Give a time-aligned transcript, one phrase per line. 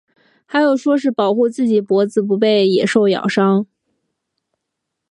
[0.47, 3.67] 还有说是保护自己脖子不被野兽咬伤。